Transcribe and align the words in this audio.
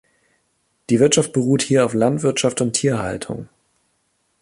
Die 0.89 0.99
Wirtschaft 0.99 1.31
beruht 1.31 1.61
hier 1.61 1.85
auf 1.85 1.93
Landwirtschaft 1.93 2.59
und 2.61 2.73
Tierhaltung. 2.73 3.49